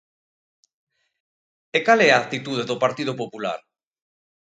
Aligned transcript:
E 1.77 1.79
¿cal 1.85 1.99
é 2.07 2.09
a 2.11 2.19
actitude 2.23 2.63
do 2.69 2.81
Partido 2.83 3.13
Popular? 3.21 3.59